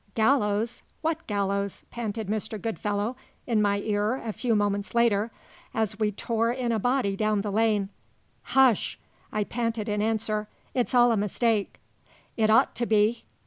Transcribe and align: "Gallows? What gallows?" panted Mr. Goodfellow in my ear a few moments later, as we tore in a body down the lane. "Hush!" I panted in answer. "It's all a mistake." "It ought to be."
"Gallows? 0.15 0.81
What 1.01 1.27
gallows?" 1.27 1.83
panted 1.91 2.27
Mr. 2.27 2.59
Goodfellow 2.59 3.15
in 3.45 3.61
my 3.61 3.77
ear 3.81 4.15
a 4.15 4.33
few 4.33 4.55
moments 4.55 4.95
later, 4.95 5.29
as 5.75 5.99
we 5.99 6.11
tore 6.11 6.51
in 6.51 6.71
a 6.71 6.79
body 6.79 7.15
down 7.15 7.41
the 7.41 7.51
lane. 7.51 7.89
"Hush!" 8.57 8.97
I 9.31 9.43
panted 9.43 9.87
in 9.87 10.01
answer. 10.01 10.47
"It's 10.73 10.95
all 10.95 11.11
a 11.11 11.17
mistake." 11.17 11.79
"It 12.35 12.49
ought 12.49 12.73
to 12.77 12.87
be." 12.87 13.25